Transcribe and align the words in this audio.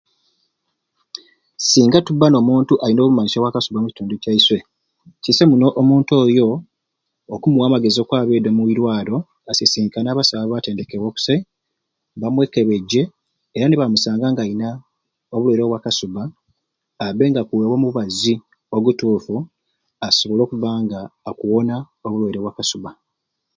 Singa 1.67 1.99
tubba 2.07 2.25
n'omuntu 2.29 2.73
alina 2.83 3.01
obumanyisyo 3.03 3.39
bwa 3.39 3.55
kasubba 3.55 3.79
omukitundu 3.79 4.13
kyaiswe 4.23 4.57
kisai 5.23 5.47
muno 5.51 5.67
omuntu 5.81 6.11
oyo 6.25 6.47
okumuwa 7.35 7.65
amagezi 7.67 7.97
okwaba 7.99 8.31
edi 8.37 8.49
omwirwaro 8.51 9.17
asisinkane 9.51 10.07
abasawu 10.09 10.43
abatendekeibwe 10.43 11.07
okusai 11.09 11.39
bamwekebejje 12.21 13.01
era 13.55 13.65
ni 13.67 13.75
bamusanga 13.79 14.25
nga 14.29 14.41
alina 14.45 14.67
obulwaire 15.33 15.63
obwa 15.63 15.83
kasubba 15.85 16.21
abbe 17.05 17.23
nga 17.29 17.39
akuweebwa 17.43 17.75
omubazi 17.77 18.33
ogutuufu 18.75 19.35
asobole 20.07 20.41
okubba 20.43 20.69
nga 20.83 20.99
akuwona 21.29 21.75
obulwaire 22.05 22.39
bwa 22.41 22.55
kasubba. 22.57 22.91